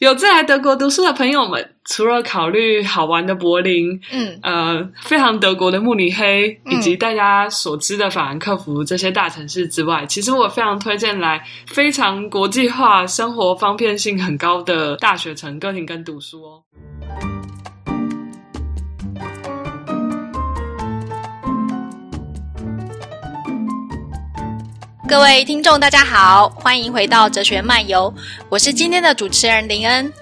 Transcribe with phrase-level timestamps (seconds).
[0.00, 16.62] 有在来德国读书的朋友们，除了考虑好玩的柏林，嗯，呃，非常德国的慕尼黑，以及大家所知的法兰克福这些大城市之外，其实我非常推荐来非常国际化、生活方便性很高的大学城哥廷根读书哦。
[25.10, 28.14] 各位听众，大家好，欢迎回到哲学漫游，
[28.48, 30.12] 我是今天的主持人林恩。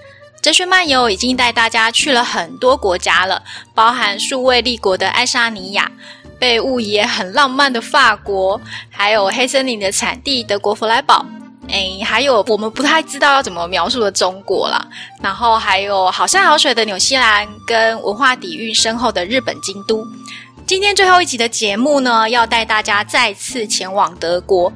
[0.41, 3.39] 哲学漫游已经带大家去了很多国家了，
[3.75, 5.91] 包含数位立国的爱沙尼亚，
[6.39, 11.23] 被误以为很浪漫的法国，还有黑森林的产地德国弗莱堡，
[11.67, 14.83] 诶，还有我们不太知道要怎么描述的中国啦，
[15.21, 20.03] 然后还有好山好水的纽西兰，跟文化底蕴深厚的日本京都。
[20.69, 24.71] 今天最后一集的节目呢，要带大家再次前往德国。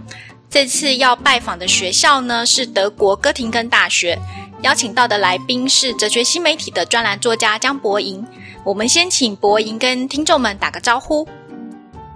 [0.50, 4.18] 这次要拜访的学校呢，是德国哥廷根大学。
[4.64, 8.26] 邀请到的来宾是哲学新媒体的专栏作家江博银。
[8.66, 11.28] 我们先请博银跟听众们打个招呼。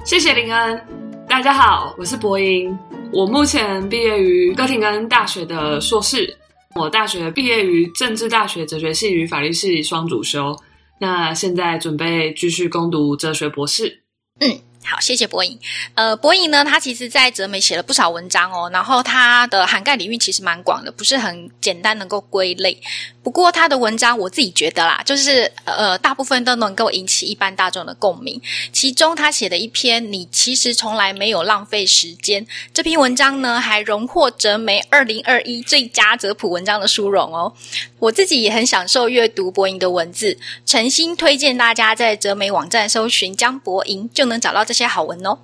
[0.04, 0.82] 谢谢林恩，
[1.30, 2.76] 大家好，我是博银。
[3.14, 6.36] 我目前毕业于哥廷根大学的硕士。
[6.74, 10.58] 我大学毕业于政治大学哲学系与法律系双主修。
[11.00, 14.04] 那现在准备继续攻读哲学博士。
[14.40, 15.60] 嗯，好，谢谢博颖。
[15.96, 22.80] 呃，博颖呢，他其实在哲媒写了不少文章哦，然后他的涵盖领域其实蛮广的，不是很简单能够归类。
[23.22, 28.42] 不过他的文章，我自己觉得啦，就是呃，大部分都能够引起一般大众的共鸣。
[28.72, 37.52] 其中他写的一篇《你其实从来没有浪费时间》这篇文章呢，还荣获哲媒二零二一最佳哲普文章的殊荣哦。
[38.00, 45.40] 我自己也很享受阅读博银的文字，诚心推荐大家在哲媒网站搜寻江博银，就能找到这些好文哦。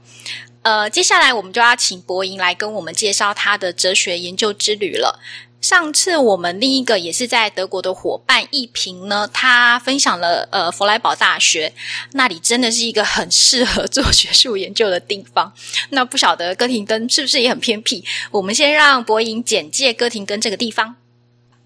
[0.62, 5.20] 呃，接下来我们就要请博莹来跟我们介绍他的哲学研究之旅了。
[5.60, 11.74] 上次我们另一个也是在德国的伙伴一平呢，他分享了呃弗莱堡大学，
[12.12, 15.54] 那里真的是一个很适合做学术研究的地方。
[15.92, 18.04] 那不晓得哥廷根是不是也很偏僻？
[18.32, 20.96] 我们先让博莹简介哥廷根这个地方。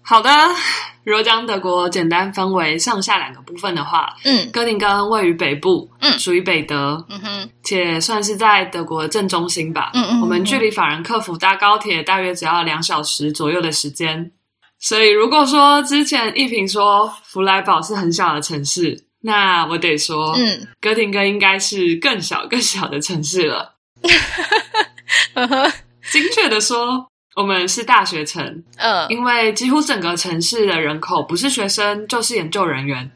[0.00, 0.30] 好的，
[1.08, 14.30] 若将德国简单分为上下两个部分的话，嗯，哥廷根位于北部，嗯，属于北德，嗯哼，且算是在德国的正中心吧，嗯嗯，我们距离法兰克福搭高铁大约只要两小时左右的时间。
[14.78, 23.76] 所以如果说之前一平说弗莱堡是很小的城市，那我得说，嗯，哥廷根应该是更小更小的城市了。
[26.12, 27.08] 精确的说。
[27.38, 28.44] 我们是大学城，
[28.78, 33.08] 嗯，uh, 因为几乎整个城市的人口不是学生就是研究人员，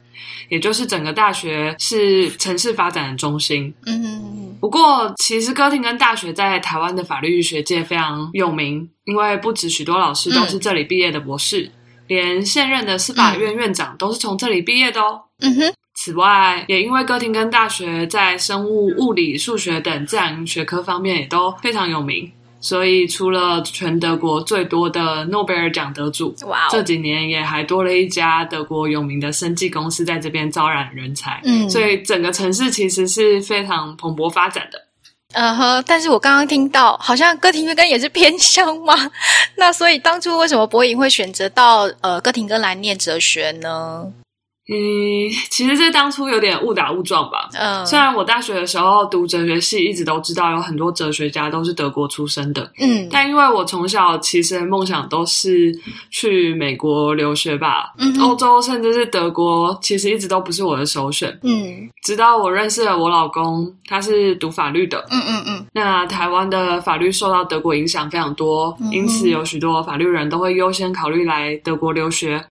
[0.49, 3.75] 也就是整个大学是城市发展的中心。
[3.85, 4.57] 嗯。
[4.61, 11.73] 不过，其实哥廷根大学在台湾的法律学界非常有名，因为不止许多老师都是这里毕业的博士，嗯、
[12.07, 15.21] 连现任的司法院院长都是从这里毕业的哦。
[15.41, 15.75] 嗯哼。
[15.97, 22.31] 此外，也因为哥廷根大学在生物、物理、数学等自然学科方面也都非常有名。
[22.63, 26.55] 所以，除了全德国最多的诺贝尔奖得主，Wow.
[26.71, 31.41] 这几年也还多了一家德国有名的生技公司在这边招揽人才。
[31.45, 34.81] 嗯，所以整个城市其实是非常蓬勃发展的。
[35.35, 38.95] 嗯哼、uh，huh, 但是我刚刚听到，好像哥廷根也是偏乡吗？
[39.57, 44.07] 那所以当初为什么博颖会选择到呃哥廷根来念哲学呢？
[44.73, 47.49] 嗯，其实这当初有点误打误撞吧。
[47.53, 52.71] 嗯，虽然我大学的时候读哲学系，一直都知道有很多哲学家都是德国出生的。
[52.79, 55.73] 嗯，但因为我从小其实梦想都是
[56.11, 57.93] 去美国留学吧。
[57.99, 61.39] 嗯，欧洲甚至是德国，其实一直都不是我的首选。
[61.43, 65.05] 嗯，直到我认识了我老公，他是读法律的。
[65.11, 65.67] 嗯嗯嗯。
[65.73, 72.43] 那台湾的法律受到德国影响非常多，因此有许多法律人都会优先考虑来德国留学。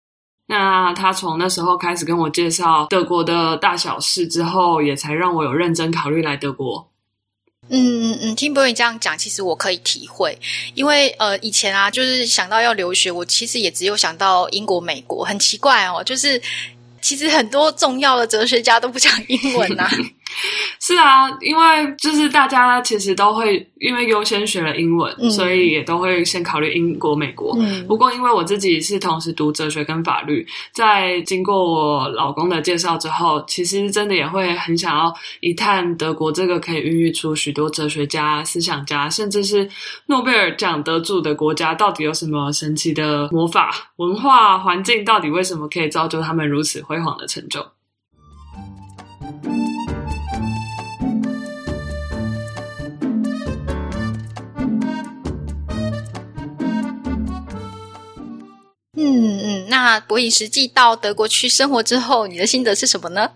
[0.50, 6.88] 那他从那时候开始跟我介绍德国的大小事之后，也才让我有认真考虑来德国。
[7.68, 10.36] 嗯嗯嗯，听博你这样讲，其实我可以体会，
[10.74, 15.24] 因为呃，以前啊，就是想到要留学，我其实也只有想到英国、美国。
[15.24, 16.42] 很奇怪哦，就是
[17.00, 19.88] 其实很多重要的哲学家都不讲英文啊。
[20.80, 27.56] 是啊，因为就是大家其实都会因为优先学了英文，嗯、所以也都会先考虑英国、美国。
[27.58, 39.68] 嗯、不过因为我自己是同时读哲学跟法律，在经过我老公的介绍之后，其实真的也会很想要一探德国这个可以孕育出许多哲学家、思想家，甚至是
[40.06, 43.70] 诺贝尔奖得主的国家，到底有什么神奇的魔法？
[43.96, 47.64] 文化环境到底为什么可以造就他们如此辉煌的成就？
[59.02, 63.30] 嗯嗯，那柏吟实际到德国去生活之后，你的心得是什么呢？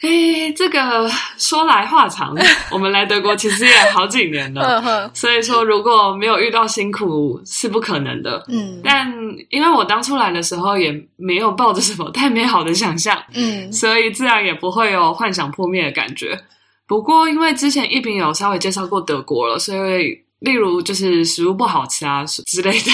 [0.00, 2.34] 哎，这个说来话长。
[2.70, 8.44] 我们来德国其实也好几年了，所以说如果没有遇到辛苦是不可能的。
[8.48, 9.12] 嗯，但
[9.50, 16.38] 因为我当初来的时候也没有抱着什么太美好的想象，嗯，所以自然也不会有幻想破灭的感觉。
[16.86, 20.22] 不过因为之前一平有稍微介绍过德国了，所以。
[20.42, 22.90] 例如就是食物不好吃啊 之类的，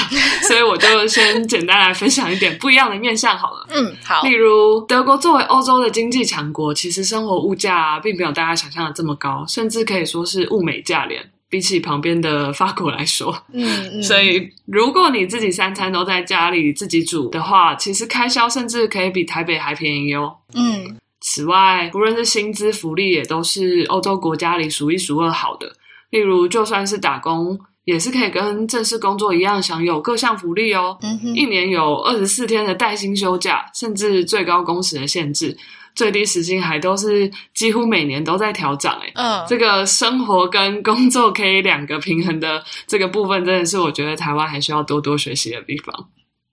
[0.47, 3.67] 所以我就先简单来分享一点不一样的面向好了。
[3.71, 4.23] 嗯，好。
[4.23, 13.35] 例如德国作为欧洲的经济强国，其实生活物价啊，并没有大家想象的这么高，甚至可以说是物美价廉，比起旁边的法国来说。
[13.53, 14.03] 嗯嗯。
[14.05, 20.37] 所以如果你自己三餐都在家里自己煮的话，其实开销甚至可以比台北还便宜哦。
[20.55, 20.97] 嗯。
[21.21, 25.73] 此外，不论是薪资福利，也都是欧洲国家里数一数二好的。
[26.11, 30.97] 例如，就算是打工，也是可以跟正式工作一样享有各项福利哦。
[31.03, 35.57] 嗯哼，一年有二十四天的带薪休假，甚至最高工时的限制，
[35.95, 38.99] 最低时薪还都是几乎每年都在调涨。
[39.01, 46.09] 诶嗯，这个生活跟工作可以两个平衡的这个部分，真的是我觉得台湾还需要多多学习的地方。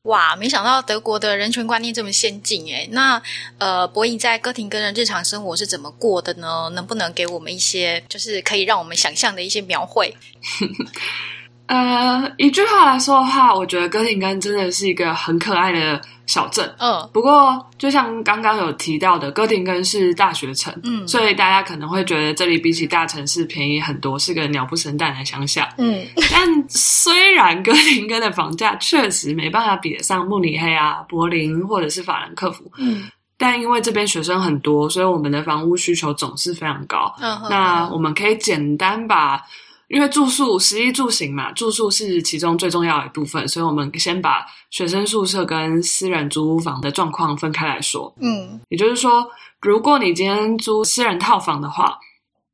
[0.05, 2.87] 哇，没想到德国的人权观念这么先进诶。
[2.91, 3.21] 那
[3.57, 6.69] 呃，柏吟在哥廷根的日常生活是怎么过的呢？
[6.73, 10.15] 能不能给我们一些，就是可以让我们想象的一些描绘？
[11.67, 16.71] 呃，一句话来说的话，我觉得哥廷根真的是一个很可爱的小镇。
[16.77, 25.67] 嗯，不过就像刚刚有提到的，哥廷根是大学城，嗯，所以大家可能会觉得这里比起大城市便宜很多，是个鸟不生蛋的乡下。
[25.79, 33.09] 嗯，但虽然哥廷根的房价确实没办法比得上慕尼黑啊、柏林或者是法兰克福，嗯，
[33.39, 37.11] 但因为这边学生很多，所以我们的房屋需求总是非常高。
[37.19, 39.41] 嗯，那我们可以简单把。
[39.87, 48.13] 因为住宿、食衣住行嘛，住宿是其中最重要的一部分，所以我们先把学生宿舍跟私人租屋房的状况分开来说。
[48.19, 49.29] 嗯，也就是说，
[49.61, 51.99] 如果你今天租私人套房的话，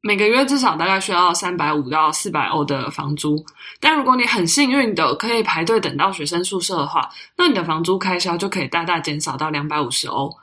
[0.02, 3.46] 每个月至少大概需要三百五到四百欧的房租。
[3.80, 10.36] 但如果你很幸运的可以排队等到学生宿舍的话，那你的房租开销就可以大大减少到两百五十欧。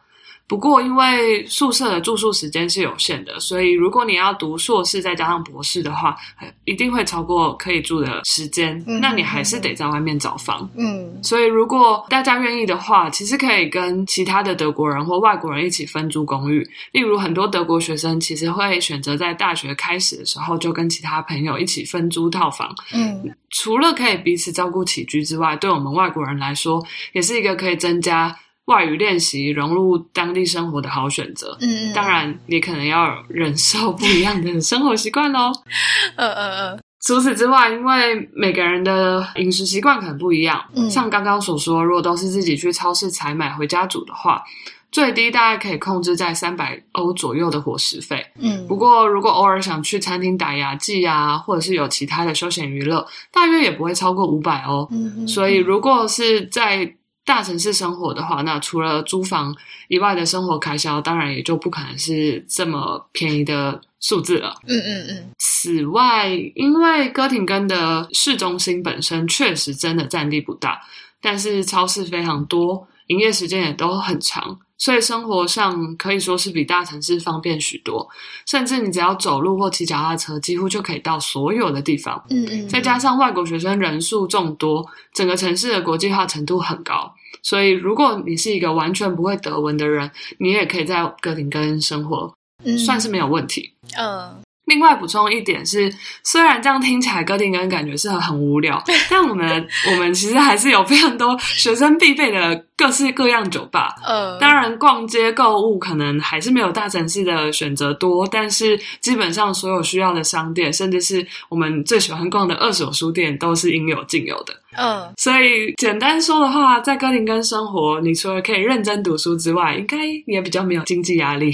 [0.49, 6.17] 不过，因为宿舍的住宿时间是有限的，所以如果你要读硕士再加上博士的话，
[6.65, 8.83] 一定会超过可以住的时间。
[8.87, 10.67] 嗯，那你还是得在外面找房。
[10.75, 16.67] 嗯，所以如果大家愿意的话，其实可以跟其他的德国人或外国人一起分租公寓。
[16.93, 22.75] 例如，很多德国学生其实会选择在大学开始的时候就跟其他朋友一起分租套房。
[22.95, 28.35] 嗯，除了可以彼此照顾起居之外，对我们外国人来说，也是一个可以增加。
[28.69, 31.57] 外语练习，融入当地生活的好选择。
[31.61, 35.51] 嗯，当然，你可能要忍受不一样的生活习惯喽。
[36.17, 36.79] 呃呃呃。
[37.01, 40.63] 除此之外，因为每个人的饮食习惯可能不一样。
[40.75, 44.43] 嗯，像刚刚所说，如果都是自己去超市采买回家煮的话，
[44.91, 48.27] 最低大概可以控制在三百欧左右的伙食费。
[48.41, 54.87] 嗯，不过如果偶尔想去餐厅打牙祭啊，或者是有其他的休闲娱乐，大约也不会超过五百欧。
[54.91, 56.93] 嗯，所以如果是在
[57.29, 59.55] 大城市生活的话，那除了租房
[59.89, 64.55] 以外的生活开销，当然也就不可能是这么便宜的数字了。
[64.67, 65.31] 嗯嗯嗯。
[65.39, 70.81] 此外，因为哥廷根的市中心本身确实真的占地不大，
[71.21, 78.09] 但是超市非常多，营业时间也都很长，所以生活上可以说是比大城市方便许多。
[78.47, 82.25] 甚至你只要走路或骑脚踏车，几乎就可以到所有的地方。
[82.31, 82.67] 嗯嗯。
[82.69, 87.15] 再加上外国学生人数众多，整个城市的国际化程度很高。
[87.49, 93.73] 所以，如果你是一个完全不会德文的人，你也可以在哥廷根生活，嗯，算是没有问题。
[93.97, 94.43] 嗯。
[94.69, 103.95] 另外补充一点是，虽然这样听起来哥廷根感觉是很很无聊，但我们 我们其实还是有非常多学生必备的各式各样酒吧。
[104.05, 114.55] 呃，当然逛街购物可能还是没有大城市的选择多，但是基本上所有需要的商店，甚至是我们最喜欢逛的二手书店，都是应有尽有的。
[114.77, 119.97] 嗯，所以简单说的话，在哥廷根生活，你除了可以认真读书之外，应该
[120.27, 121.53] 也比较没有经济压力。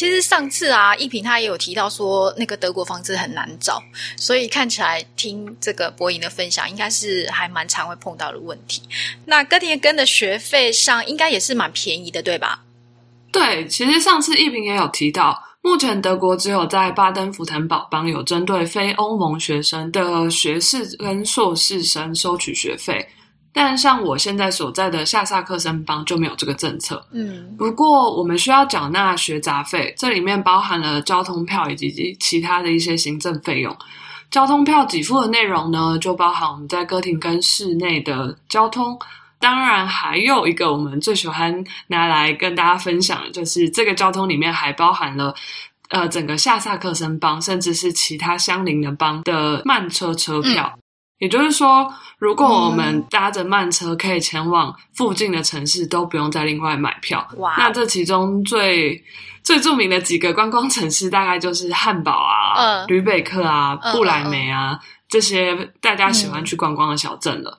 [0.00, 3.82] 其实上次啊，一平他也有提到说，那个德国房子很难找，
[4.16, 8.80] 所以看起来听这个柏吟的分享，应该是还蛮常会碰到的问题。
[9.26, 12.62] 那哥廷根的学费上应该也是蛮便宜的，对吧？
[13.30, 23.06] 对，其实上次一平也有提到，目前德国只有在巴登符腾堡邦有针对非欧盟学生的学士跟硕士生收取学费。
[23.52, 27.04] 但像我现在所在的下萨克森邦就没有这个政策。
[27.12, 33.76] 嗯，不过我们需要缴纳学杂费，这里面包含了交通票以及其他的一些行政费用。
[34.30, 38.96] 交通票给付的内容呢，就包含我们在哥廷根市内的交通。
[39.40, 45.34] 当然，还有一个我们最喜欢拿来跟大家分享的，就是这个交通里面还包含了
[45.88, 50.70] 呃整个下萨克森邦，甚至是其他相邻的邦的慢车车票。
[50.76, 50.80] 嗯、
[51.20, 51.86] 也就是说，
[52.18, 57.24] 如果我们搭着慢车可以前往附近的城市，都不用再另外买票。
[57.36, 57.54] 哇！
[57.58, 59.04] 那这其中最
[59.42, 67.58] 最著名的几个观光城市，大概就是汉堡啊、呃、吕北克啊、布莱梅啊、呃呃、这些大家喜欢去观光的小镇了。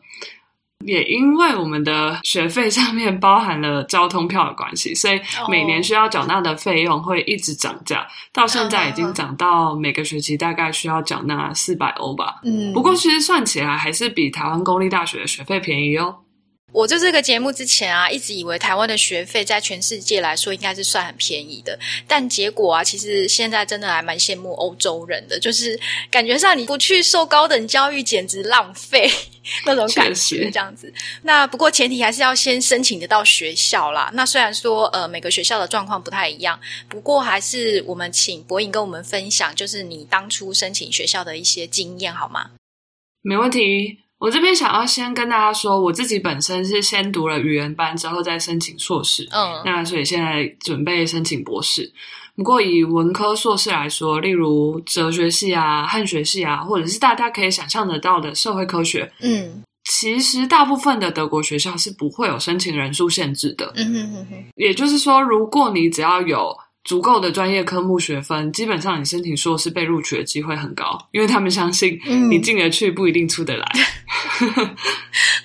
[0.83, 5.19] 也因为我们的学费上面包含了交通票的关系，所以
[5.50, 12.39] 每年需要缴纳的费用会一直涨价，到现在已经涨到每个学期大概需要缴纳四百欧吧。
[12.43, 16.15] 嗯，不过其实算起来还是比台湾公立大学的学费便宜哦。
[16.71, 29.11] 我做这个节目之前啊，一直以为台湾的学费在全世界来说应该是算很便宜的，但结果啊，其实现在真的还蛮羡慕欧洲人的，就是感觉上你不去受高等教育简直浪费
[29.65, 30.93] 那种感觉，这样子。
[31.23, 34.09] 那不过前提还是要先申请得到学校啦。
[34.13, 42.51] 那虽然说呃每个学校的状况不太一样，不过还是我们请博颖跟我们分享，就是你当初申请学校的一些经验好吗？
[43.21, 43.99] 没问题。
[44.21, 49.27] 我这边想要先跟大家说，我自己本身是先读了语言班，之后再申请硕士。
[49.31, 51.91] 嗯，那所以现在准备申请博士。
[52.35, 63.73] 不过以文科硕士来说，例如哲学系啊、汉学系啊，或者是大家可以想象得到的社会科学，嗯，其实大部分的德国学校是不会有申请人数限制的。
[63.75, 64.43] 嗯哼哼哼。
[64.55, 73.71] 也就是说，如果你只要有足够的专业科目学分，基本上你申请硕士被录取的机会很高，因为他们相信你进得去不一定出得来。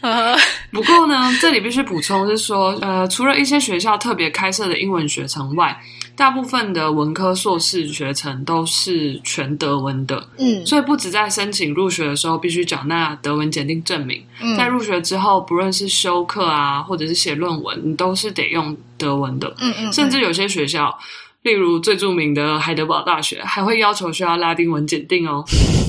[0.00, 0.36] 嗯、
[0.70, 5.78] 不过呢，这里必须补充是说，呃，除了一些学校特别开设的英文学程外，
[6.14, 10.28] 大部分的文科硕士学程都是全德文的。
[10.38, 19.54] 嗯，所以不止在申请入学的时候必须缴纳德文检定证明，嗯、在入学之后，不论是修课啊，或者是写论文，你都是得用德文的。
[19.58, 20.96] 嗯嗯，甚至有些学校。
[21.46, 25.44] 例如最著名的海德堡大学还会要求需要拉丁文检定哦，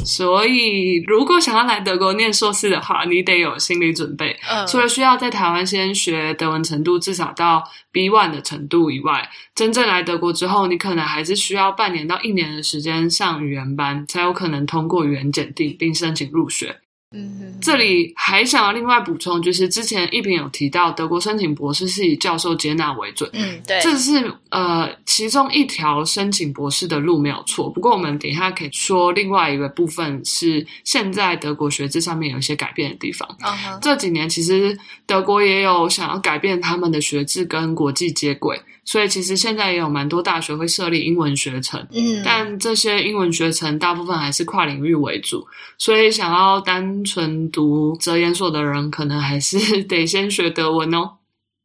[0.06, 4.38] 所以如果想要来德国念硕士的话，你得有心理准备。
[4.68, 16.76] 除了需要在台湾先学德文程度至少到 B1 的程度以外，真正来德国之后，你可能还是需要半年到一年的时间上语言班，才有可能通过语言检定并申请入学。
[17.12, 23.30] 嗯，这里还想要另外补充，就是之前一平有提到，德国申请博士是以教授接纳为准。
[23.32, 27.70] 嗯，对，这是呃其中一条申请博士的路没有错。
[27.70, 33.26] 不过我们等一下可以说另外一个部分是现在德国学制上面有一些改变的地方。
[33.42, 33.80] Uh-huh.
[33.82, 38.60] 这几年其实德国也有想要改变他们的学制跟国际接轨。
[38.88, 45.46] 所以其实现在也有蛮多大学会设立英文学程，嗯，但这些英文学程大部分还是跨领域为主，
[45.78, 51.17] 所以想要单纯读哲研所的人，可能还是 得先学德文哦。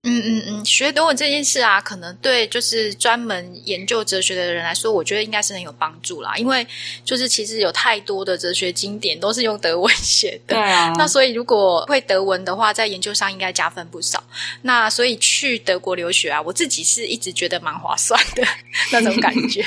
[0.05, 6.35] 嗯嗯嗯，学德文这件事啊，可能对就是专门研究哲学的人来说，我觉得应该是很有帮助啦。
[6.37, 6.67] 因为
[7.05, 10.93] 就是其实有太多的哲学经典都是用德文写的，对啊。
[10.99, 14.25] 那所以如果会德文的话，在研究上应该加分不少。
[14.63, 18.43] 那所以去德国留学啊，我自己是一直觉得蛮划算的
[18.91, 19.65] 那种感觉。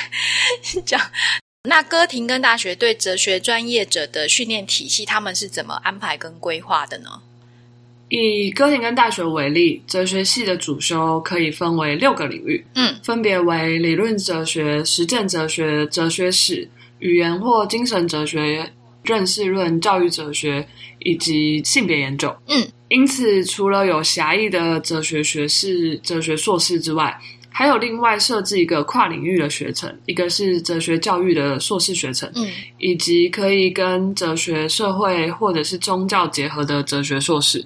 [0.86, 1.12] 这样，
[1.64, 7.22] 那哥廷根大学对哲学专业者的训练体系，他们是怎么安排跟规划的呢？
[8.10, 16.70] 以哥廷根大学为例，哲学系的主修可以分为六个领域，嗯，分别为理论哲学、实践哲学、哲学史、
[17.00, 18.72] 语言或精神哲学、
[19.04, 20.66] 认识论、教育哲学
[21.00, 22.68] 以及性别研究，嗯。
[22.88, 27.20] 因此，除了有狭义的哲学学士、哲学硕士之外，
[27.50, 32.48] 还有另外设置一个跨领域的学程，一个是哲学教育的硕士学程，嗯，
[32.78, 37.66] 以及可以跟哲学、社会或者是宗教结合的哲学硕士。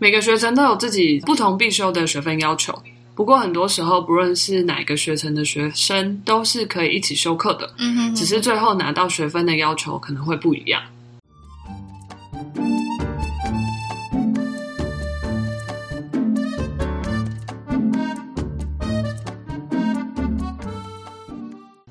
[0.00, 2.82] 每个学程都有自己不同必修的学分要求，
[3.16, 10.80] 不过很多时候不论是哪个学程的学生都是可以一起修课的，嗯哼，只是最后拿到学分的要求可能会不一样。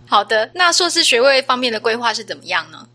[0.10, 2.87] 好的，那硕士学位方面的规划是怎么样呢？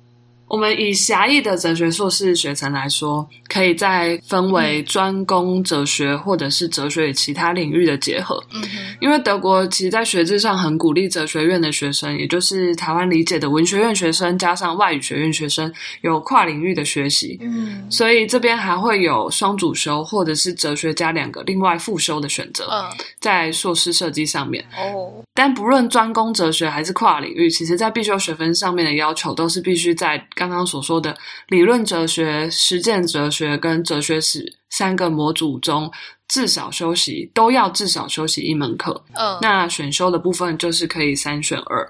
[0.52, 8.38] 我们以狭义的哲学硕士学程来说，可以再分为专攻哲学，或者是哲学与其他领域的结合。
[8.52, 17.38] 嗯哼，因为德国其实，在学制上很鼓励哲学院的学生，也就是台湾理解的文学院学生，加上外语学院学生，有跨领域的学习。
[17.40, 22.68] 嗯，所以这边还会有双主修，或者是哲学加两个另外副修的选择。
[22.70, 22.84] 嗯，
[23.18, 24.62] 在硕士设计上面。
[24.76, 30.22] 哦，但不论专攻哲学还是跨领域，其实在必修学分上面的要求，都是必须在。
[30.48, 31.16] 刚刚所说的
[31.48, 35.90] 理论哲学、实践哲学跟哲学史三个模组中，
[36.26, 39.04] 至少修习都要至少修习一门课。
[39.14, 41.88] 嗯，那选修的部分就是可以三选二。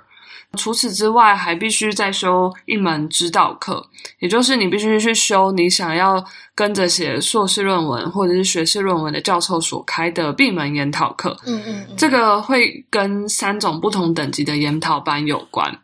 [0.59, 3.83] 除此之外，还必须再修一门指导课，
[4.19, 6.23] 也就是你必须去修你想要
[6.55, 11.35] 跟着写硕士论文或者是学士论文的教授所开的闭门研讨课。
[11.47, 15.75] 嗯嗯，这个会跟三种不同等级的研讨班有关。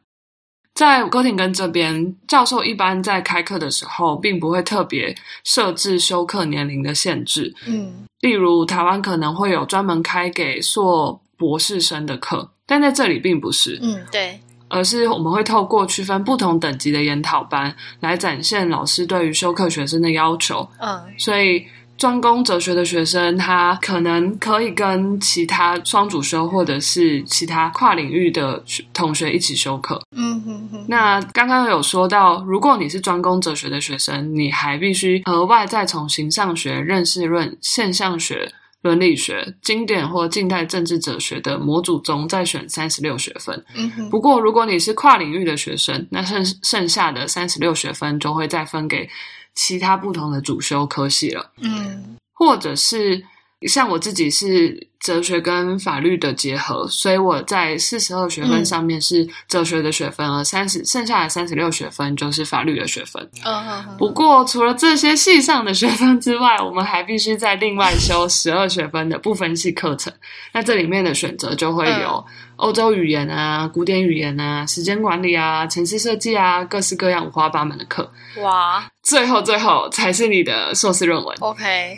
[0.79, 7.53] 在哥廷根这边，教授一般在开课的时候，并不会特别设置修课年龄的限制。
[7.67, 13.77] 嗯，例如台湾可能会有专门开给硕博士生的课，但在这里并不是。
[13.83, 20.69] 嗯，对，而是我们会透过区分不同等级的研讨班，来展现老师对于修课学生的要求。
[20.79, 21.67] 嗯，所以。
[21.99, 28.63] 专攻哲学的学生，他可能可以跟其他双主修或者是其他跨领域的
[28.95, 30.01] 同学一起修课。
[30.17, 30.87] 嗯哼哼。
[30.89, 38.53] 那刚刚有说到，如果你是专攻哲学的学生，你还必须额外再从形上学、认识论、现象学、
[38.83, 43.65] 伦理学、经典或近代政治哲学的模组中再选三十六学分。
[43.75, 44.09] 嗯哼。
[44.09, 49.11] 不过，如果你是跨领域的学生，那剩剩下的三十六学分就会再分给。
[49.59, 53.21] 其他不同的主修科系了，嗯，或者是
[53.63, 63.29] 像我自己是哲学跟法律的结合，所以我在四十二学分上面是哲学的学分，而三十剩下的三十六学分就是法律的学分。
[63.45, 70.13] 嗯，不过除了这些系上的学分之外，我们还必须再另外修十二学分的不分系课程。
[70.53, 72.25] 那这里面的选择就会有
[72.59, 78.13] 欧洲语言啊、古典语言啊、时间管理啊、城市设计啊，各式各样五花八门的课。
[78.39, 78.85] 哇！
[79.03, 81.37] 最后，最后才是你的硕士论文。
[81.39, 81.97] OK，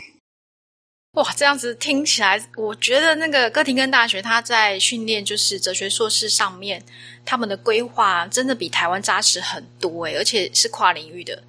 [1.13, 6.83] 哇，这样子听起来，我觉得那个哥廷根大学他在训练就是哲学硕士上面，
[7.25, 11.43] 他们的规划真的比台湾扎实很多诶，而且是跨领域的。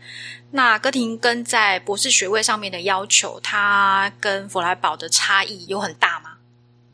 [0.52, 6.30] 那哥廷根在博士学位上面的要求，它跟弗莱堡的差异有很大吗？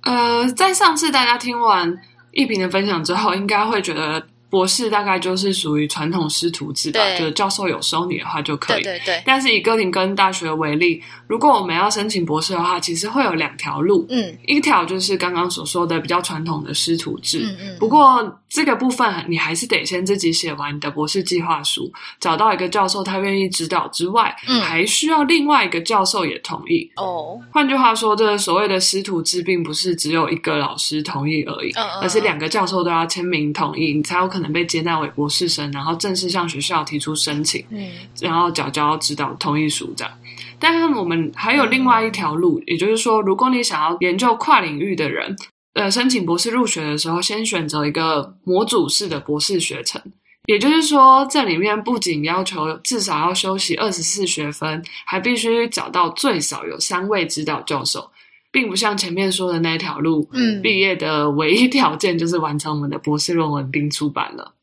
[0.08, 1.98] 呃，在上次大家听完
[2.32, 4.26] 一平的分享之后，应该会觉得。
[4.50, 8.82] 博士大概就是属于传统师徒制吧，就是教授有收你的话就可以。
[8.82, 9.22] 对对对。
[9.26, 14.06] 但是以哥廷根大学为例，如果我们要申请博士的话，其实会有两条路。
[14.08, 17.40] 嗯，一条就是刚刚所说的比较传统的师徒制。
[17.44, 17.76] 嗯嗯。
[17.78, 26.90] 不过这个部分你还是得先自己写完你的博士计划书，找到一个教授他愿意指导之外，嗯，还需要另外一个教授也同意。
[26.96, 27.38] 哦。
[27.52, 34.37] 换句话说，这个所谓的师徒制并不是只有一个老师同意而已，嗯嗯，而是两个教授都要签名同意，你才有可能。
[34.38, 40.14] 可能被接纳为博士生，然后正式向学校提出申请，嗯，然后缴交指导同意书这样。
[40.60, 45.36] 但是我们还有另外一条路，嗯，也就是说，如果你想要研究跨领域的人，
[45.74, 50.00] 呃，申请博士入学的时候，先选择一个模组式的博士学程。
[50.46, 58.10] 也就是说，这里面不仅要求至少要修习二十四学分，还必须找到最少有三位指导教授。
[58.50, 64.54] 并不像前面说的那条路，嗯，毕业的唯一条件就是完成我们的博士论文并出版了。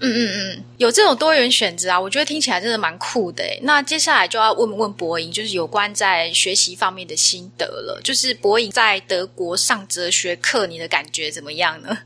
[0.00, 3.42] 嗯嗯嗯，有这种多元选择啊，我觉得听起来真的蛮酷的。
[3.62, 8.00] 那接下来就要问问柏吟，就是有关在学习方面的心得了。
[8.04, 11.98] 就是柏吟在德国上哲学课，你的感觉怎么样呢？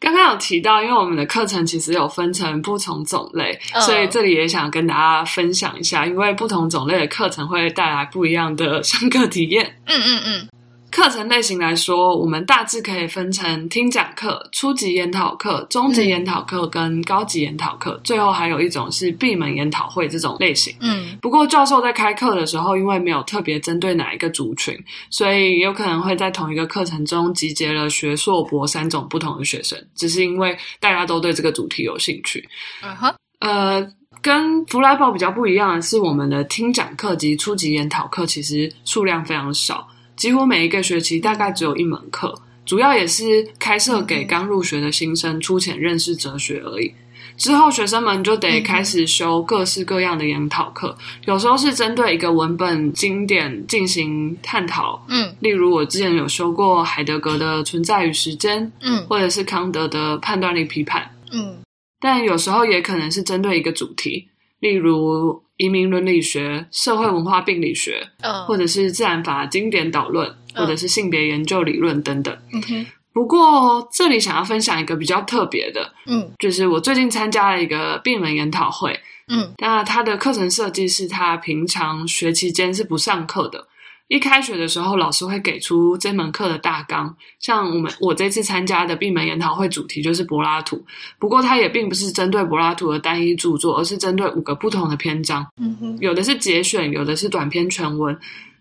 [0.00, 9.76] 刚刚有提到，因为我们的课程其实有分成不同种类，嗯，所以这里也想跟大家分享一下，因为不同种类的课程会带来不一样的上课体验。
[9.84, 10.48] 嗯嗯嗯。
[10.90, 20.74] 课程类型来说，我们大致可以分成听讲课、初级研讨课、中级研讨课跟高级研讨课，嗯，最后还有一种是闭门研讨会这种类型。
[20.80, 24.76] 嗯，不过教授在开课的时候，因为没有特别针对哪一个族群，
[25.10, 32.46] 所以有可能会在同一个课程中集结了学硕博三种不同的学生，只是因为大家都对这个主题有兴趣。
[32.82, 33.86] 嗯哼，呃，
[34.20, 39.86] 跟弗莱堡比较不一样的是，我们的听讲课及初级研讨课其实数量非常少。
[40.20, 46.92] 几乎每一个学期大概只有一门课，主要也是开设给刚入学的新生粗浅认识哲学而已。
[47.38, 61.00] 之后学生们就得开始修各式各样的研讨课，有时候是针对一个文本经典进行探讨，嗯，例如我之前有修过海德格的《存在与时间》，嗯，或者是康德的《判断力批判》，
[61.32, 61.56] 嗯，
[61.98, 64.28] 但有时候也可能是针对一个主题，
[64.58, 72.86] 例如移民伦理学、社会文化病理学，嗯，或者是自然法经典导论，或者是性别研究理论等等，嗯哼。
[73.12, 83.66] 不过，这里想要分享一个比较特别的，嗯，就是我最近参加了一个病人研讨会，嗯，那他的课程设计是，他平常学期间是不上课的，
[84.10, 90.84] 一开学的时候，老师会给出这门课的大纲，像我们我这次参加的闭门研讨会主题就是柏拉图，
[91.20, 98.18] 不过它也并不是针对柏拉图的单一著作，而是针对五个不同的篇章，嗯哼，有的是节选，有的是短篇全文。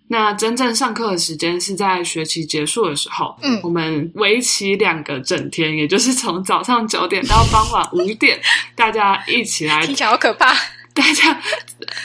[0.07, 8.39] 那真正上课的时间是在学期结束的时候，嗯，我们为期两个整天，也就是从早上九点到傍晚五点，
[8.75, 10.53] 大家一起来，听起来好可怕。
[10.99, 11.41] 大家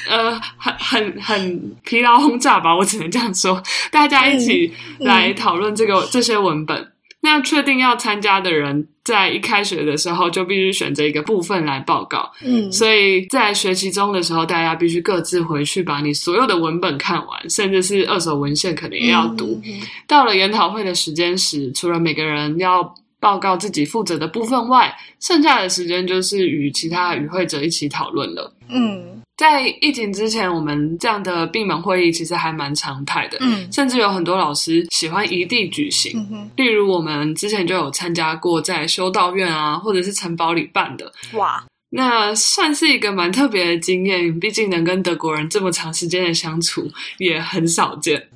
[0.08, 3.60] 呃，很很很疲劳轰炸吧，我只能这样说。
[3.90, 6.92] 大家一起来讨论这个、嗯嗯、这些文本。
[7.20, 12.30] 那确定要参加的人，在一开学的时候就必须选择一个部分来报告。
[12.44, 19.60] 嗯，所以在学期中的时候，大家必须各自回去把你所有的文本看完，甚至是二手文献，可能也要读。
[19.64, 28.53] 嗯，到了研讨会的时间时，除了每个人要报告自己负责的部分外，剩下的时间就是与其他与会者一起讨论了。
[28.68, 29.10] 嗯。
[29.36, 36.24] 在疫情之前，我们这样的闭门会议其实还蛮常态的，嗯，甚至有很多老师喜欢异地举行，
[36.54, 48.28] 例如我们之前就有参加过在修道院啊，或者是城堡里办的，哇，那算是一个蛮特别的经验，毕竟能跟德国人这么长时间的相处也很少见。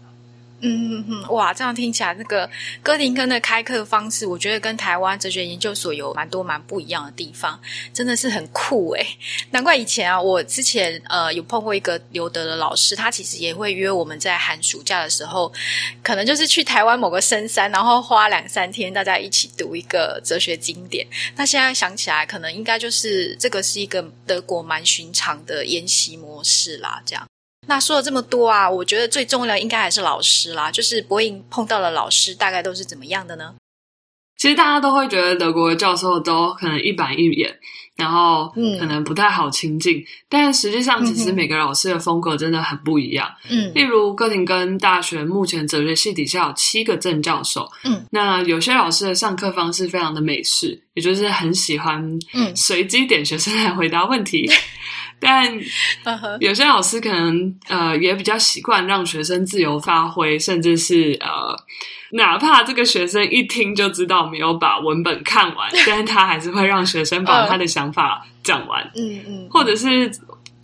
[0.60, 2.48] 嗯嗯嗯，哇，这样听起来，那个
[2.82, 7.58] 哥廷根的开课方式，我觉得跟台湾哲学研究所有蛮多蛮不一样的地方，
[7.92, 9.06] 真的是很酷诶。
[9.52, 15.52] 难怪以前啊，我之前呃有碰过一个留德的老师，他其实也会约我们在寒暑假的时候，
[16.02, 21.06] 可能就是去台湾某个深山，然后花两三天，大家一起读一个哲学经典。
[21.36, 27.24] 那现在想起来，可能应该就是这个是一个德国蛮寻常的研习模式啦，这样。
[27.68, 30.72] 那说了这么多啊，我觉得最重要的应该还是老师啦。
[30.72, 33.54] 就是博颖碰到的老师，大概都是怎么样的呢？
[34.38, 37.58] 其实大家都会觉得德国的教授都可能一板一眼，
[37.96, 39.98] 然后可能不太好亲近。
[39.98, 43.28] 嗯、但实际上，其实每个老师的风格真的很不一样。
[43.50, 47.68] 嗯，例如哥廷根大学目前哲学系底下有七个正教授。
[47.82, 52.00] 嗯，那有些老师的上课方式非常的美式，也就是很喜欢
[52.32, 54.48] 嗯随机点学生来回答问题。
[54.48, 54.54] 嗯
[56.04, 61.56] 但有些老师可能呃也比较习惯让学生自由发挥，甚至是呃
[62.12, 68.82] 哪怕这个学生一听就知道没有把文本看完， 但是他还是会让学生把他的想法讲完。
[68.96, 70.10] 嗯嗯，或者是。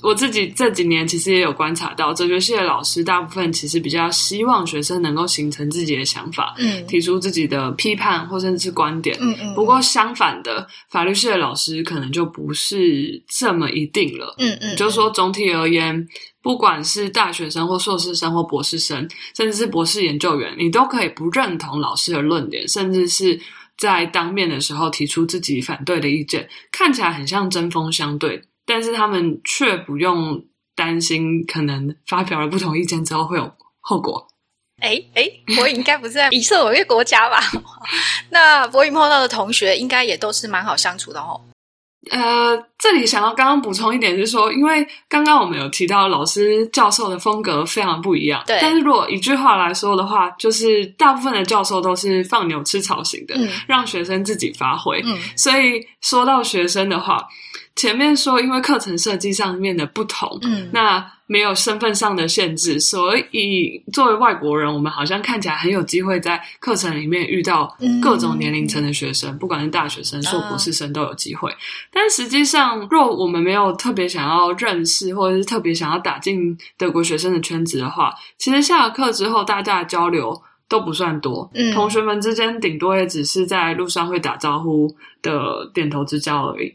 [0.05, 9.55] 我自己这几年其实也有观察到，哲学系的老师大部分其实比较希望学生能够形成自己的想法，嗯，提出自己的批判或甚至是观点，嗯嗯。
[9.55, 14.77] 不过相反的，法律系的老师可能就不是这么一定了，嗯嗯。
[14.77, 16.07] 就是说总体而言，
[16.43, 23.41] 不管是大学生或硕士生或博士生，甚至是博士研究员，你都可以不认同老师的论点，甚至是
[23.79, 28.43] 在当面的时候提出自己反对的意见，看起来很像针锋相对。
[28.67, 34.27] 但是他们却不用担心，可能发表了不同意见之后会有后果。
[34.81, 37.41] 哎哎，博颖应该不是在以色列国家吧？
[38.31, 41.41] 那博颖碰到的同学应该也都是蛮好相处的哦。
[42.11, 48.43] 呃，这里想要刚刚补充一点，就是说，因为刚刚我们有提到老师教授的风格非常不一样。
[48.47, 48.59] 对。
[48.61, 55.01] 但是如果一句话来说的话，就是大部分的教授都是放牛吃草型的，嗯，让学生自己发挥。
[55.05, 55.17] 嗯。
[55.37, 57.27] 所以说到学生的话。
[57.77, 71.53] 前面说，因为课程设计上面的不同，嗯，那没有身份上的限制，所以作为外国人，我们好像看起来很有机会在课程里面遇到各种年龄层的学生，嗯，不管是大学生、硕博士生都有机会。
[71.91, 86.73] 但实际上，若我们没有特别想要认识，或者是特别想要打进德国学生的圈子的话，其实下了课之后，大家的交流都不算多，嗯，同学们之间顶多也只是在路上会打招呼的点头之交而已。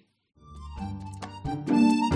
[1.70, 2.09] thank you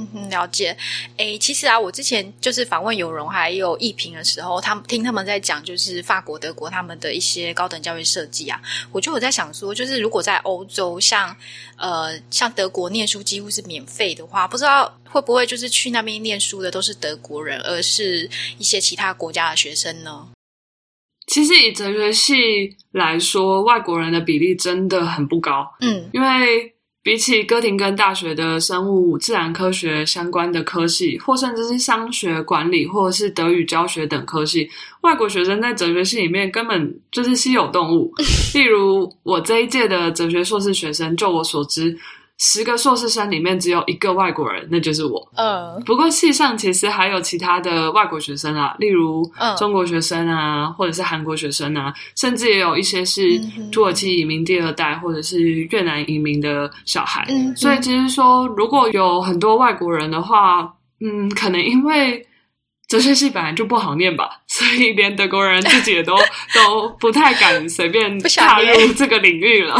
[0.00, 0.76] 嗯哼哼，了解。
[1.18, 8.60] 诶，其实啊，我之前就是访问有容还有易平的时候，他们听他们在讲，就是法国、德国他们的一些高等教育设计啊，
[8.92, 11.36] 我就有在想说，就是如果在欧洲，像
[11.76, 20.28] 呃像德国念书几乎是免费的话，不知道会不会就是去那边念书的都是德国人，而是一些其他国家的学生呢？
[21.26, 22.34] 其实以哲学系
[22.90, 25.64] 来说，外国人的比例真的很不高。
[25.80, 26.74] 嗯，因为
[27.10, 34.70] 比起哥廷根大学的生物、自然科学相关的科系，或甚至是商学、管理，或者是德语教学等科系，
[35.00, 38.14] 外国学生在哲学系里面根本就是稀有动物。
[38.54, 41.98] 例如，我这一届的哲学硕士学生，就我所知。
[42.42, 45.30] 十个硕士生里面只有一个外国人，那就是我。
[45.36, 53.38] 嗯，不过系上其实还有其他的外国学生啊，例如中国学生啊，或者是韩国学生啊，甚至也有一些是
[53.70, 57.26] 土耳其移民第二代，或者是越南移民的小孩。
[57.28, 60.62] 嗯，所以其实说，如果有很多外国人的话，
[61.02, 62.26] 嗯，可能因为
[62.88, 66.16] 哲学系本来就不好念吧， 所以连德国人自己也都
[66.56, 69.78] 都不太敢随便踏入这个领域了。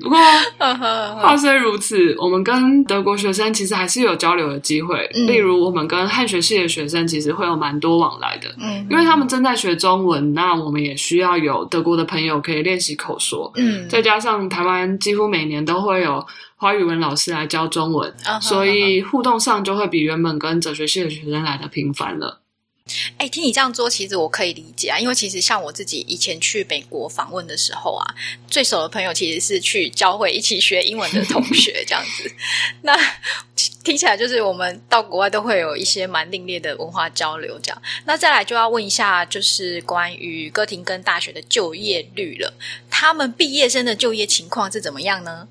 [0.00, 0.18] 不过，
[0.58, 5.08] 话虽如此，我们跟德国学生其实还是有交流的机会。
[5.14, 8.48] 嗯、例如，我们跟汉学系的学生其实会有蛮多往来的。
[8.60, 13.50] 嗯，因为他们正在学中文，那我们也需要有德国的朋友可以练习口说。
[13.56, 16.24] 嗯，再加上台湾几乎每年都会有
[16.56, 22.40] 华语文老师来教中文，嗯、所以互动上就会比原本跟哲学系的学生来的频繁了。
[23.18, 28.14] 哎，听你这样做，其实我可以理解啊，因为其实像我自己以前去美国访问的时候啊，
[28.46, 32.30] 最熟的朋友其实是去教会一起学英文的同学这样子。
[32.82, 32.96] 那
[33.82, 37.82] 听起来就是我们到国外都会有一些蛮另类的文化交流这样。
[38.04, 42.54] 那再来就要问一下，就是关于哥廷根大学的就业率了，
[42.90, 45.48] 他们毕业生的就业情况是怎么样呢？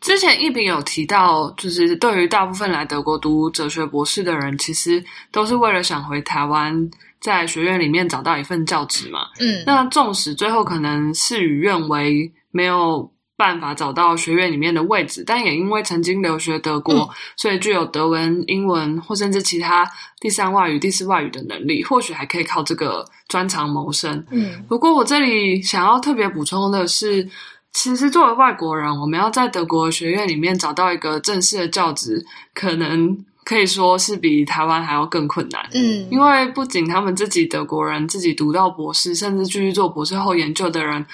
[0.00, 9.20] 之前一平有提到，就是对于大部分来德国读哲学博士的人，其实都是为了想回台湾，在学院里面找到一份教职嘛。
[9.38, 19.86] 嗯，那纵使最后可能事与愿违，没有办法找到学院里面的位置，但也因为曾经留学德国，嗯、所以具有德文、英文或甚至其他
[20.18, 24.24] 第三外语、第四外语的能力，或许还可以靠这个专长谋生。
[24.30, 27.28] 嗯，不过我这里想要特别补充的是。
[27.72, 35.62] 其实，作为外国人，我们要在德国学院里面找到一个正式的教职，可能可以说是比台湾还要更困难。
[35.72, 41.06] 嗯，因为不仅他们自己德国人自己读到博士，甚至继续做博士后研究的人。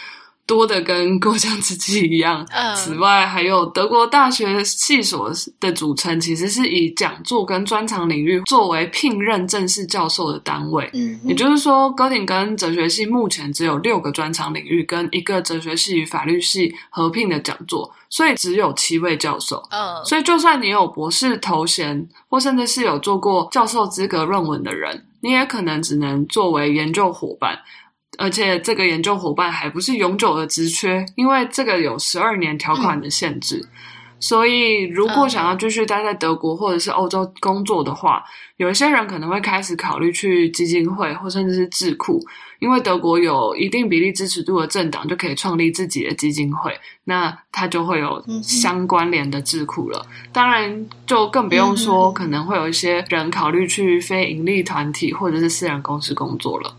[0.47, 2.47] 多的跟过江之鲫一样。
[2.51, 10.89] 嗯，此外，还有德国大学系所的组成，其实是以讲座跟专长领域作为聘任正式教授的单位。
[10.95, 19.61] 嗯，也就是说，哥廷根哲学系目前只有六个专长领域跟一个哲学系与法律系合并的讲座，所以只有七位教授。
[19.71, 27.59] 嗯，所以就算你有博士头衔，或甚至是有做过教授资格论文的人，你也可能只能作为研究伙伴。
[28.19, 33.61] 而且这个研究伙伴还不是永久的职缺，因为这个有十二年条款的限制。
[33.63, 33.69] 嗯、
[34.19, 38.25] 所以，如果想要继续待在德国或者是欧洲工作的话，
[38.57, 42.19] 有一些人可能会开始考虑去基金会或甚至是智库，
[42.59, 46.75] 因为德国有一定比例支持度的政党就可以创立自己的基金会，
[47.05, 50.07] 那他就会有相关联的智库了。
[50.09, 56.75] 嗯、当然，就更不用说可能会有一些人考虑去非盈利团体或者是私人公司工作了。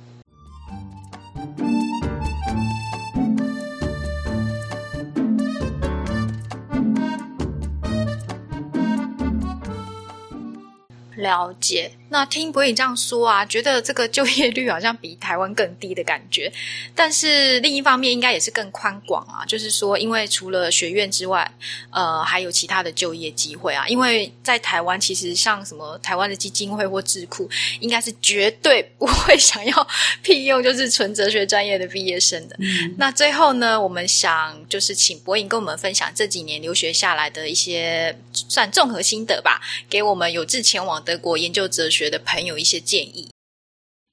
[11.17, 11.91] 了解。
[12.09, 16.51] 那听博颖这样说啊，觉得这个就业率好像比台湾更低的感觉。
[16.95, 19.45] 但是另一方面，应该也是更宽广啊。
[19.45, 21.49] 就是说，因为除了学院之外，
[21.91, 23.87] 呃，还有其他的就业机会啊。
[23.87, 29.87] 因为在台湾，其实像什么台湾的基金会或智库，应该是绝对不会想要
[30.23, 32.55] 聘用就是纯哲学专业的毕业生的。
[32.59, 43.31] 嗯、那最后呢，我们想就是请博颖跟我们分享这几年留学下来的一些算综合心得吧，给我们有志前往德国研究哲学学的朋友一些建议。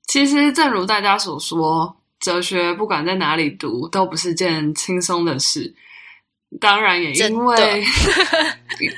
[0.07, 5.75] 其实，正如大家所说，哲学不管在哪里读，都不是件轻松的事。
[6.61, 7.57] 当然，也因为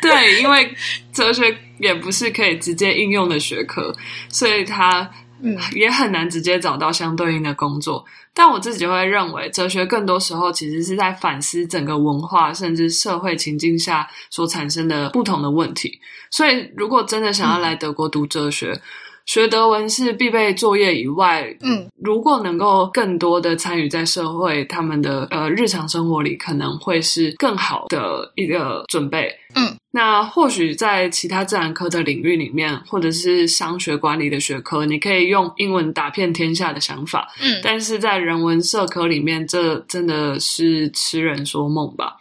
[0.02, 0.74] 对，因为
[1.12, 3.96] 哲学也不是可以直接应用的学科，
[4.28, 5.10] 所以它
[5.42, 8.04] 嗯 也很难直接找到相对应的工作。
[8.34, 16.00] 但我自己会认为，哲学更多时候其实是在反思整个文化甚至社会情境下所产生的不同的问题。
[16.30, 18.78] 所以，如果真的想要来德国读哲学，
[19.26, 29.28] 学德文是必备作业以外，嗯，如果能够更多的参与在社会，他们的呃日常生活里，可能会是更好的一个准备。
[29.54, 37.28] 嗯，那或许在其他自然科的领域里面，或者是商学管理的学科，你可以用英文打遍天下的想法。
[37.42, 42.16] 嗯，但是在人文社科里面，这真的是痴人说梦吧。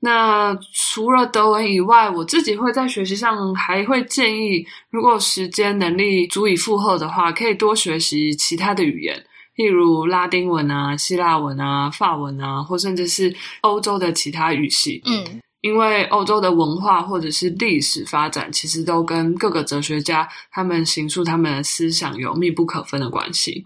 [0.00, 9.20] 那除了德文以外，我自己会在学习上还会建议，如果时间能力足以负荷的话，可以多学习其他的语言，
[9.56, 15.02] 例如拉丁文啊、希腊文啊、法文啊，或甚至是欧洲的其他语系。
[15.04, 23.64] 嗯，因为欧洲的文化或者是历史发展，其实都跟各个哲学家他们行述他们的思想有密不可分的关系。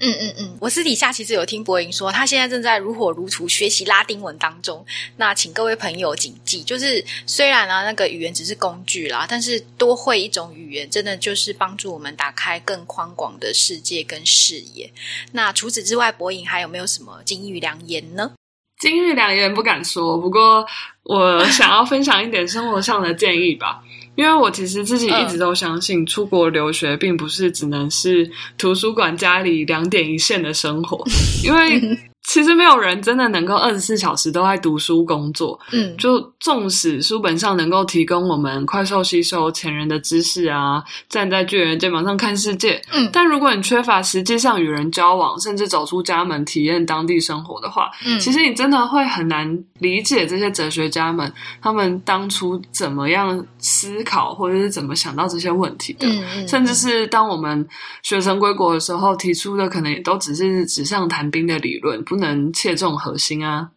[0.00, 4.84] 嗯嗯嗯，我私底下其实有听柏吟说，他现在正在如火如荼学习拉丁文当中。
[5.18, 14.92] 那请各位朋友谨记，就是虽然啊，那个语言只是工具啦，但是多会一种语言，真的就是帮助我们打开更宽广的世界跟视野。
[15.30, 18.32] 那除此之外，柏吟还有没有什么金玉良言呢？
[18.80, 20.66] 金玉良言不敢说，不过
[21.04, 23.80] 我想要分享一点生活上的建议吧。
[24.16, 31.04] 因为我其实自己一直都相信，出国留学并不是只能是图书馆家里两点一线的生活，
[31.44, 31.98] 因为。
[32.34, 35.56] 其实没有人真的能够二十四小时都在读书工作。
[35.70, 42.82] 嗯，就纵使书本上能够提供我们快速吸收前人的知识啊，站在巨人肩膀上看世界。
[42.90, 56.08] 嗯，但如果你缺乏实际上与人交往，甚至走出家门体验当地生活的话，嗯，其实你真的会很难理解这些哲学家们他们当初怎么样思考，或者是怎么想到这些问题的。
[56.08, 57.64] 嗯嗯，甚至是当我们
[58.02, 62.02] 学成归国的时候，提出的可能也都只是纸上谈兵的理论。
[62.02, 63.70] 不能切中核心啊！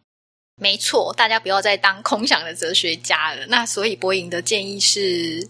[0.60, 3.46] 没错，大家不要再当空想的哲学家了。
[3.48, 5.46] 那所以博颖的建议是，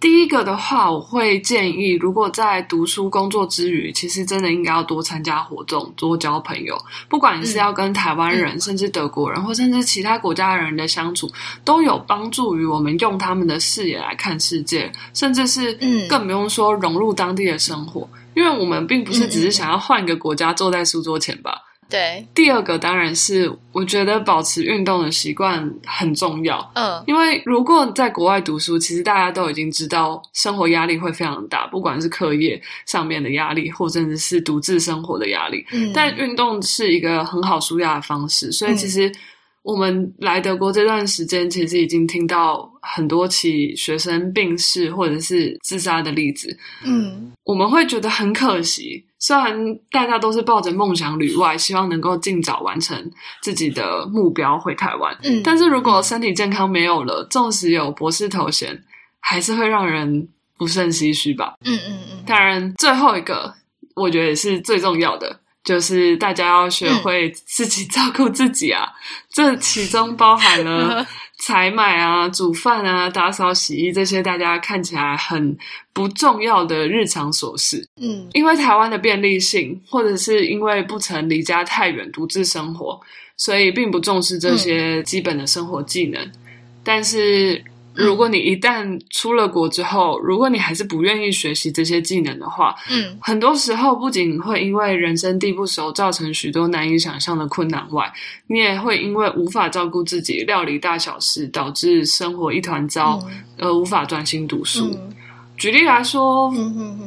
[0.00, 6.76] 第一个的话，我会建议，如果在读书工作之余，其实真的应该要多参加活动，多交朋友。
[7.08, 11.30] 不管你是要跟台湾人，嗯、甚至德国人，或甚至其他国家的人的相处，
[11.64, 15.72] 都有帮助于我们用他们的视野来看世界，甚至是
[16.08, 18.08] 更不用说融入当地的生活。
[18.34, 21.62] 因为我们并不是只是想要换一个国家坐在书桌前吧。
[21.88, 26.70] 对，第二个当然是我觉得保持运动的习惯很重要。
[26.74, 35.64] 嗯，因为如果在国外读书，其实大家都已经知道生活压力会非常大，不管是课业上面的压力，或者甚至是独自生活的压力。
[35.72, 39.10] 嗯，但运动是一个很好舒压的方式，所以其实。
[39.62, 46.56] 我们来德国这段时间，其实已经听到很多起学生病逝或者是自杀的例子。
[46.84, 49.04] 嗯，我们会觉得很可惜。
[49.18, 49.52] 虽然
[49.90, 53.10] 大家都是抱着梦想旅外，希望能够尽早完成
[53.42, 55.14] 自己的目标回台湾。
[55.24, 58.80] 嗯，但是如果身体健康没有了，纵使有博士头衔，
[59.20, 61.54] 还是会让人不胜唏嘘吧。
[61.64, 62.22] 嗯嗯嗯。
[62.24, 63.52] 当然，最后一个
[63.96, 65.40] 我觉得也是最重要的。
[65.68, 68.90] 就是大家要学会自己 照顾自己啊，嗯、
[69.28, 71.06] 这其中包含了
[71.44, 75.54] 采买啊、煮饭啊、打扫、洗衣这些大家看起来很
[75.92, 77.86] 不重要的日常琐事。
[78.00, 82.98] 嗯，因为台湾的便利性，或者是因为不曾离家太远独自生活，
[83.36, 86.18] 所以并不重视这些基本的生活技能。
[86.24, 86.32] 嗯、
[86.82, 87.62] 但是。
[87.98, 98.10] 如果你一旦出了国之后，如果你还是不愿意学习这些技能的话，嗯，很多时候不仅会因为人生地不熟造成许多难以想象的困难外，
[98.46, 104.90] 你也会因为无法照顾自己、料理大小事，导致生活一团糟，嗯、而无法专心读书。
[104.92, 105.12] 嗯、
[105.56, 106.54] 举例来说，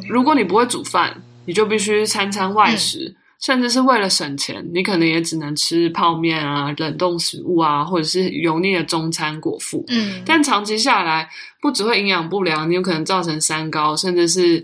[0.09, 3.15] 如果你不会煮饭，你就必须餐餐外食。
[3.41, 9.83] 嗯甚至是为了省钱，你可能也只能吃泡面啊、冷冻食物啊，或者是油腻的中餐果腹。
[9.87, 11.27] 嗯，但长期下来，
[11.59, 14.63] 不只会营养不良，你有可能造成三高，甚至是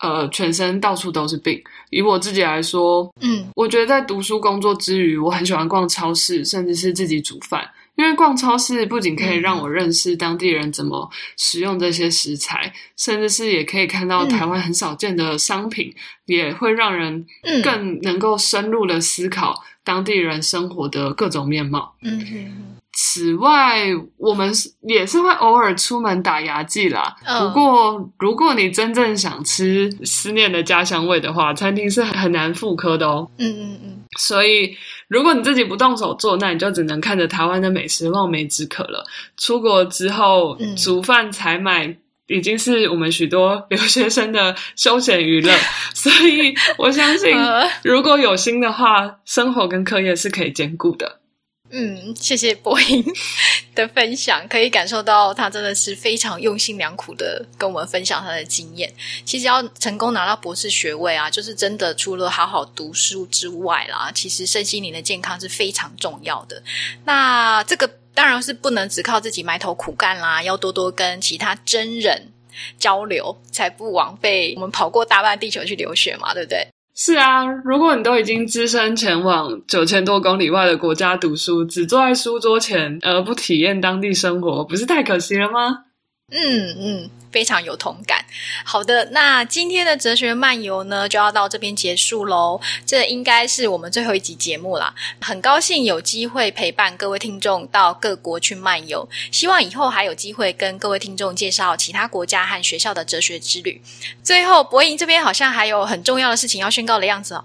[0.00, 1.58] 呃全身到处都是病。
[1.88, 7.66] 以我自己来说，嗯，我觉得在读书工作之余，我很喜欢逛超市，甚至是自己煮饭。
[7.98, 17.26] 因为逛超市不仅可以让我认识当地人怎么使用这些食材，嗯、甚至是也可以看到台湾很少见的商品，嗯、也会让人
[17.64, 21.96] 更能够深入的思考当地人生活的各种面貌。
[22.02, 22.78] 嗯哼。
[23.00, 27.14] 此外，我们也是会偶尔出门打牙祭啦。
[27.24, 33.30] 不过，如果你真正想吃思念的家乡味的话，餐厅是很难复刻的哦。
[33.38, 34.02] 嗯嗯嗯。
[34.18, 34.76] 所以，
[35.08, 39.04] 如果你自己不动手做，那你就只能看着台湾的美食望梅止渴了。
[39.36, 45.50] 出国之后，嗯、煮饭采买已经是我们许多留学生的休闲娱乐。
[45.94, 47.34] 所以，我相信
[47.82, 51.20] 如果有心的话，生活跟课业是可以兼顾的。
[51.70, 53.04] 嗯，谢谢柏吟
[53.74, 58.92] 的分享，可以感受到他真的是非常用心良苦的跟我们分享他的经验。
[59.24, 66.62] 其实要成功拿到博士学位啊，就是真的除了好好读书之外啦，其实身心灵的健康是非常重要的。
[67.04, 72.32] 那这个当然是不能只靠自己埋头苦干啦，要多多跟其他真人
[72.78, 76.66] 交流，才不枉费我们跑过大半地球去留学嘛，对不对？
[77.00, 85.84] 是啊，如果你都已经只身前往九千多公里外的国家读书，只坐在书桌前而不体验当地生活，不是太可惜了吗？
[86.30, 88.22] 嗯嗯，非常有同感。
[88.62, 92.60] 好的，那今天的哲学漫游呢，就要到这边结束喽。
[92.84, 94.94] 这应该是我们最后一集节目啦。
[95.22, 103.80] 很高兴有机会陪伴各位听众到各国去漫游，希望以后还有机会跟各位听众介绍其他国家和学校的哲学之旅。
[104.22, 107.44] 最后，柏吟这边好像还有很重要的事情要宣告的样子哦。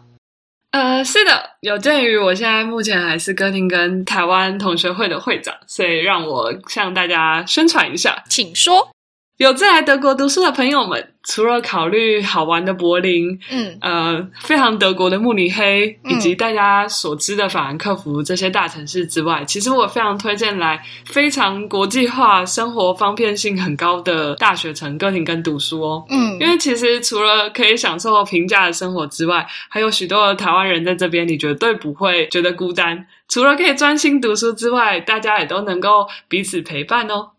[0.73, 8.89] 呃，是的，有鉴于我现在目前还是歌厅跟台湾同学会的会长，所以让我向大家宣传一下，请说。
[9.37, 26.05] 有在来德国读书的朋友们，除了考虑好玩的柏林，嗯，呃，非常德国的慕尼黑，以及大家所知的法兰克福这些大城市之外，其实我非常推荐来非常国际化、生活方便性很高的大学城哥廷根读书哦。
[26.09, 33.07] 嗯，因为其实除了可以享受平价的生活之外，还有许多的台湾人在这边，你绝对不会觉得孤单。
[33.27, 37.31] 除了可以专心读书之外，大家也都能够彼此陪伴哦。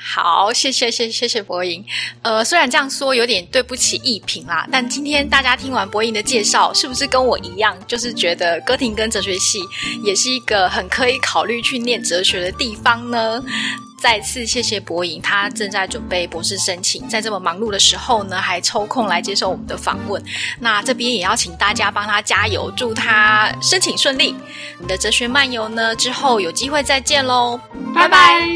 [0.00, 1.84] 好，谢谢谢谢谢博莹。
[2.22, 9.60] 呃，虽然这样说有点对不起艺评啦，但今天大家听完博莹的介绍，是不是跟我一样，就是觉得哥廷根哲学系
[10.04, 13.42] 也是一个很可以考虑去念哲学的地方呢？
[14.00, 20.22] 再次谢谢博莹，他正在准备博士申请，在这么忙碌的时候呢，还抽空来接受我们的访问。
[20.60, 24.36] 那这边也要请大家帮他加油，祝他申请顺利。
[24.78, 27.60] 你的哲学漫游呢，之后有机会再见喽，
[27.92, 28.48] 拜拜。